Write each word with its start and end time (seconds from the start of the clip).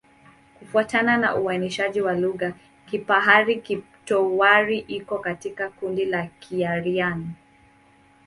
Kufuatana 0.59 1.17
na 1.17 1.35
uainishaji 1.35 2.01
wa 2.01 2.13
lugha, 2.13 2.53
Kipahari-Kipotwari 2.85 4.79
iko 4.79 5.19
katika 5.19 5.69
kundi 5.69 6.05
la 6.05 6.27
Kiaryan. 6.27 7.29